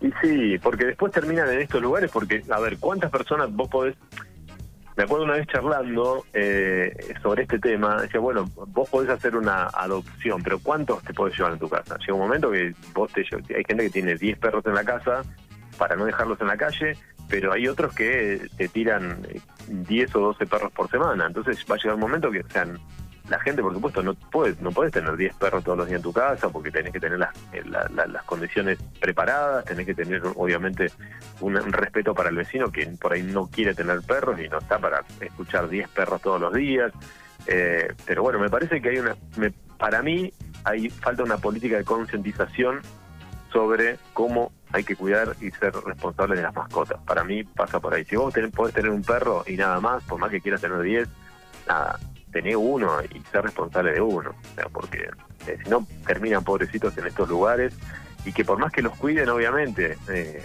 Y 0.00 0.10
sí, 0.20 0.58
porque 0.60 0.86
después 0.86 1.12
terminan 1.12 1.48
en 1.52 1.60
estos 1.60 1.80
lugares 1.80 2.10
porque, 2.12 2.42
a 2.50 2.58
ver, 2.58 2.78
¿cuántas 2.78 3.10
personas 3.10 3.52
vos 3.52 3.68
podés 3.68 3.94
me 4.96 5.02
acuerdo 5.02 5.24
una 5.24 5.34
vez 5.34 5.46
charlando 5.48 6.24
eh, 6.32 7.14
sobre 7.22 7.42
este 7.42 7.58
tema, 7.58 8.00
decía, 8.00 8.18
bueno, 8.18 8.46
vos 8.68 8.88
podés 8.88 9.10
hacer 9.10 9.36
una 9.36 9.64
adopción, 9.66 10.42
pero 10.42 10.58
¿cuántos 10.58 11.02
te 11.02 11.12
podés 11.12 11.36
llevar 11.36 11.52
en 11.52 11.58
tu 11.58 11.68
casa? 11.68 11.98
Llega 11.98 12.14
un 12.14 12.20
momento 12.20 12.50
que 12.50 12.74
vos 12.94 13.12
te 13.12 13.20
hay 13.20 13.64
gente 13.64 13.84
que 13.84 13.90
tiene 13.90 14.14
10 14.14 14.38
perros 14.38 14.64
en 14.64 14.74
la 14.74 14.84
casa 14.84 15.22
para 15.76 15.96
no 15.96 16.06
dejarlos 16.06 16.40
en 16.40 16.46
la 16.46 16.56
calle, 16.56 16.96
pero 17.28 17.52
hay 17.52 17.68
otros 17.68 17.94
que 17.94 18.48
te 18.56 18.68
tiran 18.68 19.20
10 19.68 20.16
o 20.16 20.20
12 20.20 20.46
perros 20.46 20.72
por 20.72 20.90
semana, 20.90 21.26
entonces 21.26 21.62
va 21.70 21.74
a 21.74 21.78
llegar 21.78 21.94
un 21.94 22.00
momento 22.00 22.30
que, 22.30 22.42
sean 22.44 22.78
la 23.28 23.40
gente, 23.40 23.62
por 23.62 23.74
supuesto, 23.74 24.02
no 24.02 24.14
puedes, 24.14 24.60
no 24.60 24.70
puedes 24.70 24.92
tener 24.92 25.16
10 25.16 25.34
perros 25.34 25.64
todos 25.64 25.78
los 25.78 25.86
días 25.86 25.98
en 25.98 26.02
tu 26.02 26.12
casa 26.12 26.48
porque 26.48 26.70
tenés 26.70 26.92
que 26.92 27.00
tener 27.00 27.18
las, 27.18 27.34
eh, 27.52 27.64
las 27.64 28.22
condiciones 28.24 28.78
preparadas, 29.00 29.64
tenés 29.64 29.86
que 29.86 29.94
tener, 29.94 30.22
obviamente, 30.36 30.92
un, 31.40 31.56
respeto 31.72 32.14
para 32.14 32.28
el 32.28 32.36
vecino 32.36 32.70
que 32.70 32.86
por 33.00 33.12
ahí 33.12 33.22
no 33.22 33.48
quiere 33.48 33.74
tener 33.74 34.00
perros 34.02 34.38
y 34.40 34.48
no 34.48 34.58
está 34.58 34.78
para 34.78 35.04
escuchar 35.20 35.68
10 35.68 35.88
perros 35.88 36.20
todos 36.22 36.40
los 36.40 36.54
días. 36.54 36.92
Eh, 37.46 37.92
pero 38.04 38.22
bueno, 38.22 38.38
me 38.38 38.48
parece 38.48 38.80
que 38.80 38.90
hay 38.90 38.98
una. 38.98 39.16
para 39.78 40.02
mí, 40.02 40.32
hay 40.64 40.88
falta 40.88 41.22
una 41.22 41.38
política 41.38 41.76
de 41.76 41.84
concientización 41.84 42.80
sobre 43.52 43.98
cómo 44.12 44.52
hay 44.72 44.84
que 44.84 44.96
cuidar 44.96 45.34
y 45.40 45.50
ser 45.50 45.72
responsable 45.84 46.36
de 46.36 46.42
las 46.42 46.54
mascotas. 46.54 47.00
Para 47.04 47.24
mí 47.24 47.42
pasa 47.42 47.80
por 47.80 47.94
ahí. 47.94 48.04
Si 48.04 48.14
vos 48.16 48.34
podés 48.54 48.74
tener 48.74 48.90
un 48.90 49.02
perro 49.02 49.44
y 49.46 49.56
nada 49.56 49.80
más, 49.80 50.02
por 50.04 50.18
más 50.18 50.30
que 50.30 50.40
quieras 50.40 50.60
tener 50.60 50.80
10, 50.80 51.08
nada, 51.68 51.98
tener 52.36 52.56
uno 52.58 52.98
y 53.02 53.20
ser 53.32 53.42
responsable 53.42 53.92
de 53.92 54.00
uno. 54.02 54.30
O 54.30 54.54
sea, 54.54 54.68
porque 54.68 55.08
eh, 55.46 55.58
si 55.62 55.70
no, 55.70 55.86
terminan 56.06 56.44
pobrecitos 56.44 56.96
en 56.98 57.06
estos 57.06 57.28
lugares 57.28 57.74
y 58.26 58.32
que 58.32 58.44
por 58.44 58.58
más 58.58 58.72
que 58.72 58.82
los 58.82 58.94
cuiden, 58.96 59.30
obviamente, 59.30 59.96
eh, 60.10 60.44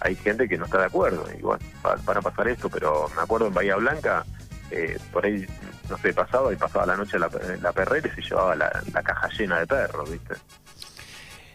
hay 0.00 0.16
gente 0.16 0.48
que 0.48 0.58
no 0.58 0.64
está 0.64 0.78
de 0.78 0.86
acuerdo. 0.86 1.24
Igual 1.38 1.60
para 2.04 2.20
pasar 2.20 2.48
esto, 2.48 2.68
pero 2.68 3.08
me 3.14 3.22
acuerdo 3.22 3.46
en 3.46 3.54
Bahía 3.54 3.76
Blanca, 3.76 4.24
eh, 4.72 4.98
por 5.12 5.24
ahí, 5.24 5.46
no 5.88 5.96
sé, 5.98 6.12
pasaba 6.12 6.52
y 6.52 6.56
pasaba 6.56 6.86
la 6.86 6.96
noche 6.96 7.16
la, 7.16 7.30
la 7.62 7.72
perrera 7.72 8.08
y 8.08 8.20
se 8.20 8.28
llevaba 8.28 8.56
la, 8.56 9.02
caja 9.04 9.28
llena 9.38 9.60
de 9.60 9.66
perros, 9.68 10.10
¿viste? 10.10 10.34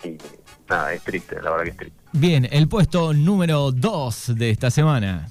Y 0.05 0.17
nada, 0.69 0.93
es 0.93 1.01
triste, 1.01 1.41
la 1.41 1.51
verdad 1.51 1.63
que 1.65 1.71
es 1.71 1.77
triste. 1.77 1.99
Bien, 2.13 2.47
el 2.49 2.69
puesto 2.69 3.13
número 3.13 3.71
2 3.73 4.35
de 4.37 4.51
esta 4.51 4.71
semana. 4.71 5.27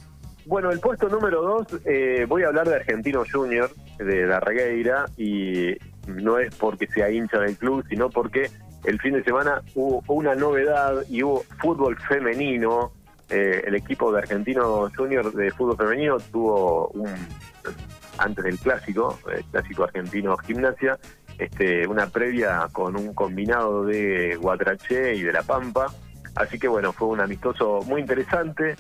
Bueno, 0.47 0.71
el 0.71 0.79
puesto 0.79 1.09
número 1.09 1.41
dos, 1.41 1.67
eh, 1.87 2.27
voy 2.29 2.43
a 2.43 2.49
hablar 2.49 2.69
de 2.69 2.77
Argentino 2.77 3.25
Junior, 3.31 3.71
de 3.99 4.27
la 4.27 4.41
Regueira, 4.41 5.07
y 5.17 5.77
no 6.07 6.39
es 6.39 6.55
porque 6.57 6.87
sea 6.87 7.11
hincha 7.11 7.39
del 7.39 7.57
club, 7.57 7.85
sino 7.89 8.11
porque 8.11 8.51
el 8.85 9.01
fin 9.01 9.15
de 9.15 9.25
semana 9.25 9.63
hubo 9.75 10.03
una 10.09 10.35
novedad 10.35 11.05
y 11.09 11.23
hubo 11.23 11.45
fútbol 11.61 11.97
femenino. 11.99 12.93
Eh, 13.31 13.63
el 13.67 13.75
equipo 13.75 14.13
de 14.13 14.19
Argentino 14.19 14.91
Junior 14.95 15.33
de 15.33 15.51
fútbol 15.51 15.79
femenino 15.79 16.19
tuvo 16.19 16.89
un, 16.89 17.11
antes 18.19 18.45
del 18.45 18.59
clásico, 18.59 19.19
el 19.35 19.45
clásico 19.45 19.85
argentino 19.85 20.37
gimnasia, 20.37 20.99
este, 21.39 21.87
una 21.87 22.07
previa 22.07 22.69
con 22.73 22.97
un 22.97 23.15
combinado 23.15 23.85
de 23.85 24.37
Guatraché 24.37 25.15
y 25.15 25.23
de 25.23 25.33
La 25.33 25.43
Pampa. 25.43 25.87
Así 26.37 26.59
que 26.59 26.69
bueno, 26.69 26.93
fue 26.93 27.09
un 27.09 27.21
amistoso 27.21 27.81
muy 27.87 28.01
interesante 28.01 28.75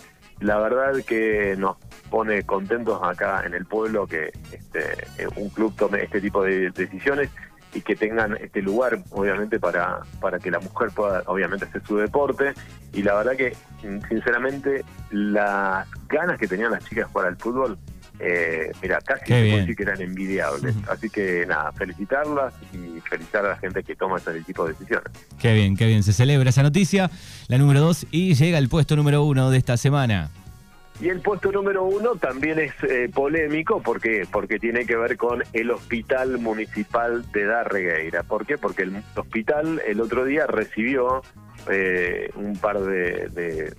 la 0.44 0.58
verdad 0.58 1.02
que 1.06 1.56
nos 1.56 1.78
pone 2.10 2.42
contentos 2.42 3.00
acá 3.02 3.44
en 3.46 3.54
el 3.54 3.64
pueblo 3.64 4.06
que 4.06 4.30
este, 4.52 4.92
eh, 5.16 5.26
un 5.36 5.48
club 5.48 5.74
tome 5.74 6.02
este 6.02 6.20
tipo 6.20 6.42
de 6.42 6.70
decisiones 6.70 7.30
y 7.72 7.80
que 7.80 7.96
tengan 7.96 8.36
este 8.36 8.60
lugar, 8.60 8.98
obviamente, 9.10 9.58
para, 9.58 10.00
para 10.20 10.38
que 10.38 10.50
la 10.50 10.60
mujer 10.60 10.90
pueda, 10.94 11.22
obviamente, 11.26 11.64
hacer 11.64 11.82
su 11.84 11.96
deporte. 11.96 12.52
Y 12.92 13.02
la 13.02 13.14
verdad 13.14 13.32
que, 13.36 13.56
sinceramente, 14.08 14.84
las 15.10 15.88
ganas 16.08 16.38
que 16.38 16.46
tenían 16.46 16.70
las 16.70 16.84
chicas 16.84 17.08
jugar 17.10 17.28
al 17.28 17.36
fútbol 17.36 17.78
eh, 18.20 18.70
mira, 18.80 19.00
casi 19.00 19.26
se 19.26 19.34
decir 19.34 19.76
que 19.76 19.82
eran 19.82 20.00
envidiables. 20.00 20.74
Así 20.88 21.10
que 21.10 21.44
nada, 21.46 21.72
felicitarlas 21.72 22.54
y 22.72 23.00
felicitar 23.00 23.44
a 23.44 23.50
la 23.50 23.56
gente 23.56 23.82
que 23.82 23.96
toma 23.96 24.18
ese 24.18 24.40
tipo 24.42 24.64
de 24.64 24.72
decisiones. 24.72 25.10
Qué 25.40 25.52
bien, 25.54 25.76
qué 25.76 25.86
bien. 25.86 26.02
Se 26.02 26.12
celebra 26.12 26.50
esa 26.50 26.62
noticia, 26.62 27.10
la 27.48 27.58
número 27.58 27.80
dos, 27.80 28.06
y 28.10 28.34
llega 28.34 28.58
el 28.58 28.68
puesto 28.68 28.96
número 28.96 29.24
uno 29.24 29.50
de 29.50 29.58
esta 29.58 29.76
semana. 29.76 30.30
Y 31.00 31.08
el 31.08 31.20
puesto 31.20 31.50
número 31.50 31.84
uno 31.84 32.14
también 32.14 32.60
es 32.60 32.72
eh, 32.84 33.10
polémico 33.12 33.82
porque 33.82 34.28
porque 34.30 34.60
tiene 34.60 34.86
que 34.86 34.96
ver 34.96 35.16
con 35.16 35.42
el 35.52 35.72
Hospital 35.72 36.38
Municipal 36.38 37.24
de 37.32 37.46
Darregueira. 37.46 38.22
¿Por 38.22 38.46
qué? 38.46 38.58
Porque 38.58 38.82
el 38.82 39.02
hospital 39.16 39.82
el 39.84 40.00
otro 40.00 40.24
día 40.24 40.46
recibió 40.46 41.22
eh, 41.68 42.30
un 42.36 42.56
par 42.56 42.78
de 42.78 43.74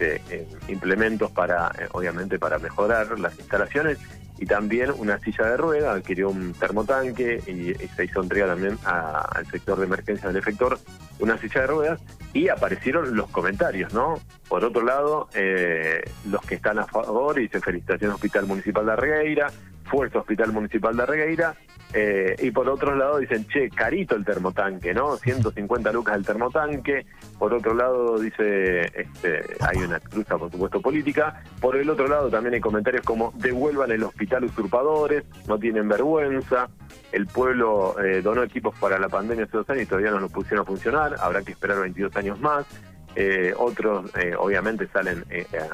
eh, 0.00 0.48
implementos 0.68 1.30
para, 1.30 1.70
eh, 1.78 1.88
obviamente, 1.92 2.38
para 2.38 2.58
mejorar 2.58 3.18
las 3.18 3.38
instalaciones 3.38 3.98
y 4.38 4.46
también 4.46 4.90
una 4.98 5.18
silla 5.18 5.46
de 5.46 5.56
rueda, 5.56 5.92
adquirió 5.92 6.28
un 6.28 6.52
termotanque 6.52 7.42
y, 7.46 7.74
se 7.88 8.04
hizo 8.04 8.20
entrega 8.22 8.46
también 8.46 8.78
al 8.84 9.46
sector 9.46 9.78
de 9.78 9.86
emergencia 9.86 10.28
del 10.28 10.36
efector 10.36 10.78
una 11.18 11.38
silla 11.38 11.62
de 11.62 11.66
ruedas 11.66 12.00
y 12.34 12.48
aparecieron 12.48 13.16
los 13.16 13.30
comentarios, 13.30 13.94
¿no? 13.94 14.20
Por 14.48 14.64
otro 14.64 14.82
lado, 14.82 15.28
eh, 15.34 16.02
los 16.28 16.42
que 16.42 16.56
están 16.56 16.78
a 16.78 16.86
favor, 16.86 17.36
dice 17.36 17.60
felicitación 17.60 18.10
Hospital 18.12 18.46
Municipal 18.46 18.84
de 18.84 18.92
Arregueira, 18.92 19.50
Fuerza 19.84 20.18
Hospital 20.18 20.52
Municipal 20.52 20.96
de 20.96 21.02
Arregueira, 21.02 21.56
eh, 21.92 22.34
y 22.42 22.50
por 22.50 22.68
otro 22.68 22.94
lado 22.96 23.18
dicen, 23.18 23.46
che, 23.46 23.70
carito 23.70 24.16
el 24.16 24.24
termotanque, 24.24 24.92
¿no? 24.92 25.16
150 25.16 25.92
lucas 25.92 26.16
el 26.16 26.26
termotanque. 26.26 27.06
Por 27.38 27.54
otro 27.54 27.74
lado 27.74 28.18
dice, 28.18 28.80
este, 28.86 29.42
hay 29.60 29.78
una 29.78 30.00
cruza, 30.00 30.36
por 30.36 30.50
supuesto, 30.50 30.80
política. 30.80 31.42
Por 31.60 31.76
el 31.76 31.88
otro 31.88 32.08
lado 32.08 32.28
también 32.28 32.54
hay 32.54 32.60
comentarios 32.60 33.04
como, 33.04 33.32
devuelvan 33.36 33.92
el 33.92 34.02
hospital 34.02 34.44
usurpadores, 34.44 35.24
no 35.46 35.58
tienen 35.58 35.88
vergüenza. 35.88 36.68
El 37.12 37.26
pueblo 37.26 37.96
eh, 38.00 38.20
donó 38.20 38.42
equipos 38.42 38.74
para 38.78 38.98
la 38.98 39.08
pandemia 39.08 39.44
hace 39.44 39.56
dos 39.56 39.70
años 39.70 39.84
y 39.84 39.86
todavía 39.86 40.10
no 40.10 40.20
lo 40.20 40.28
pusieron 40.28 40.62
a 40.62 40.64
funcionar. 40.64 41.16
Habrá 41.20 41.42
que 41.42 41.52
esperar 41.52 41.80
22 41.80 42.14
años 42.16 42.40
más. 42.40 42.66
Eh, 43.14 43.54
otros, 43.56 44.10
obviamente, 44.38 44.86
salen 44.88 45.24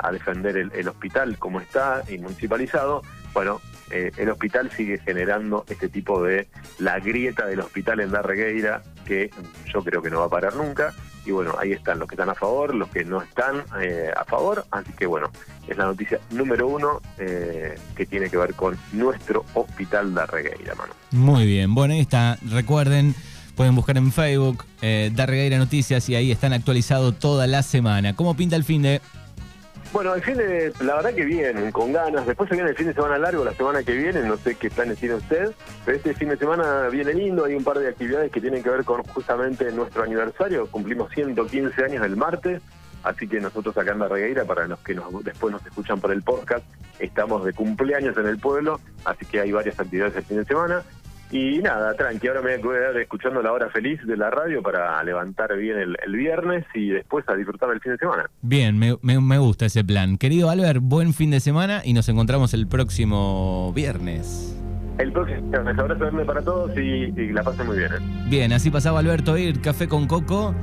a 0.01 0.13
defender 0.13 0.57
el 0.57 0.89
hospital 0.89 1.37
como 1.39 1.61
está 1.61 2.05
y 2.09 2.19
municipalizado. 2.19 3.03
Bueno, 3.35 3.61
eh, 3.93 4.11
el 4.17 4.31
hospital 4.31 4.71
sigue 4.71 4.99
generando 4.99 5.65
este 5.69 5.89
tipo 5.89 6.23
de 6.23 6.49
la 6.79 6.99
grieta 6.99 7.47
del 7.47 7.61
hospital 7.61 8.01
en 8.01 8.11
Darregueira, 8.11 8.83
que 9.05 9.31
yo 9.73 9.85
creo 9.85 10.03
que 10.03 10.11
no 10.11 10.21
va 10.21 10.27
a 10.27 10.31
parar 10.31 10.57
nunca. 10.57 10.95
Y 11.25 11.31
bueno, 11.31 11.55
ahí 11.59 11.73
están 11.73 11.99
los 12.01 12.09
que 12.09 12.15
están 12.15 12.31
a 12.31 12.35
favor, 12.35 12.75
los 12.75 12.89
que 12.89 13.05
no 13.05 13.23
están 13.23 13.63
eh, 13.81 14.11
a 14.17 14.25
favor. 14.25 14.65
Así 14.71 14.93
que 14.95 15.07
bueno, 15.07 15.31
es 15.69 15.77
la 15.77 15.85
noticia 15.85 16.19
número 16.31 16.67
uno 16.67 17.01
eh, 17.19 17.79
que 17.95 18.07
tiene 18.07 18.29
que 18.29 18.37
ver 18.39 18.55
con 18.55 18.77
nuestro 18.93 19.45
hospital 19.55 20.15
Darregueira, 20.15 20.75
mano. 20.75 20.95
Muy 21.11 21.47
bien, 21.47 21.75
bueno, 21.75 21.95
ahí 21.95 22.01
está. 22.01 22.39
Recuerden. 22.51 23.15
Pueden 23.55 23.75
buscar 23.75 23.99
en 23.99 24.11
Facebook 24.11 24.65
Darregueira 24.81 25.59
Noticias 25.59 26.09
y 26.09 26.15
ahí 26.15 26.33
están 26.33 26.55
actualizados 26.55 27.19
toda 27.19 27.47
la 27.47 27.63
semana. 27.63 28.17
¿Cómo 28.17 28.35
pinta 28.35 28.57
el 28.57 28.65
fin 28.65 28.81
de.? 28.81 29.03
Bueno, 29.93 30.15
el 30.15 30.23
fin 30.23 30.39
de, 30.39 30.73
la 30.81 30.95
verdad 30.95 31.15
que 31.15 31.25
bien, 31.25 31.71
con 31.71 31.93
ganas. 31.93 32.27
Después 32.27 32.49
se 32.49 32.55
viene 32.55 32.71
el 32.71 32.77
fin 32.77 32.87
de 32.87 32.95
semana 32.95 33.19
largo, 33.19 33.45
la 33.45 33.53
semana 33.53 33.83
que 33.83 33.93
viene, 33.93 34.23
no 34.23 34.39
sé 34.39 34.55
qué 34.55 34.71
planes 34.71 34.99
tiene 34.99 35.17
usted, 35.17 35.53
pero 35.85 35.97
este 35.99 36.15
fin 36.15 36.31
de 36.31 36.39
semana 36.39 36.89
viene 36.89 37.13
lindo, 37.13 37.45
hay 37.45 37.55
un 37.55 37.63
par 37.63 37.79
de 37.79 37.89
actividades 37.89 38.33
que 38.33 38.41
tienen 38.41 38.63
que 38.63 38.71
ver 38.71 38.85
con 38.85 39.03
justamente 39.03 39.71
nuestro 39.71 40.03
aniversario, 40.03 40.67
cumplimos 40.69 41.13
115 41.13 41.85
años 41.85 42.07
el 42.07 42.17
martes, 42.17 42.63
así 43.03 43.29
que 43.29 43.39
nosotros 43.39 43.77
acá 43.77 43.93
en 43.93 43.99
la 43.99 44.09
Regueira, 44.09 44.47
para 44.47 44.67
los 44.67 44.79
que 44.79 44.95
nos, 44.95 45.23
después 45.23 45.53
nos 45.53 45.67
escuchan 45.67 46.01
por 46.01 46.11
el 46.11 46.23
podcast, 46.23 46.65
estamos 46.99 47.45
de 47.45 47.53
cumpleaños 47.53 48.17
en 48.17 48.27
el 48.27 48.39
pueblo, 48.39 48.81
así 49.05 49.27
que 49.27 49.41
hay 49.41 49.53
varias 49.53 49.79
actividades 49.79 50.17
el 50.17 50.25
fin 50.25 50.39
de 50.39 50.45
semana. 50.47 50.83
Y 51.33 51.61
nada, 51.61 51.95
tranqui, 51.95 52.29
ahora 52.29 52.43
me 52.43 52.59
voy 52.59 52.77
a 52.77 52.81
quedar 52.81 52.97
escuchando 52.99 53.41
la 53.41 53.53
hora 53.53 53.71
feliz 53.71 53.99
de 54.05 54.19
la 54.19 54.31
radio 54.31 54.63
para 54.63 55.03
levantar 55.03 55.57
bien 55.57 55.79
el, 55.79 56.13
viernes 56.13 56.67
y 56.75 56.91
después 56.91 57.27
a 57.27 57.35
disfrutar 57.35 57.71
del 57.71 57.81
fin 57.81 57.93
de 57.93 57.99
semana. 57.99 58.31
Bien, 58.43 58.79
me, 58.79 58.99
me, 59.01 59.39
gusta 59.39 59.65
ese 59.65 59.83
plan. 59.83 60.19
Querido 60.19 60.51
Albert, 60.51 60.81
buen 60.83 61.15
fin 61.15 61.31
de 61.31 61.41
semana 61.41 61.81
y 61.85 61.95
nos 61.95 62.07
encontramos 62.11 62.53
el 62.53 62.67
próximo 62.67 63.73
viernes. 63.75 64.55
El 64.99 65.11
próximo 65.11 65.49
viernes, 65.49 65.79
abrazo 65.79 66.03
enorme 66.03 66.27
para 66.27 66.43
todos 66.43 66.77
y, 66.77 67.11
la 67.33 67.43
pasen 67.43 67.67
muy 67.67 67.79
bien. 67.79 67.93
¿eh? 67.95 68.27
Bien, 68.29 68.53
así 68.53 68.71
pasaba 68.71 68.99
Alberto 69.01 69.39
Ir, 69.39 69.63
Café 69.63 69.89
con 69.89 70.07
Coco. 70.07 70.55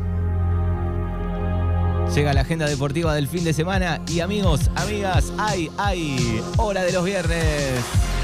Llega 2.14 2.32
la 2.36 2.42
agenda 2.42 2.68
deportiva 2.68 3.16
del 3.16 3.28
fin 3.28 3.44
de 3.44 3.54
semana 3.54 4.02
y 4.08 4.20
amigos, 4.20 4.70
amigas, 4.76 5.34
ay, 5.40 5.72
ay, 5.80 6.42
hora 6.58 6.84
de 6.84 6.94
los 6.94 7.04
viernes. 7.04 8.19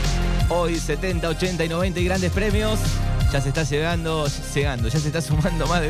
Hoy 0.48 0.76
70, 0.76 1.28
80 1.28 1.66
y 1.66 1.70
90 1.70 2.00
y 2.00 2.06
grandes 2.06 2.32
premios. 2.32 2.80
Ya 3.34 3.42
se 3.42 3.50
está 3.50 3.64
llegando, 3.64 4.28
llegando, 4.54 4.88
ya 4.88 5.00
se 5.00 5.08
está 5.08 5.22
sumando 5.22 5.66
más 5.66 5.80
de 5.80 5.84